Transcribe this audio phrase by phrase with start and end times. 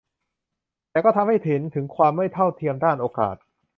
[0.91, 3.35] แต่ก็ทำให้เห็นถึงความไม่เท่าเทียมด้านโอกาส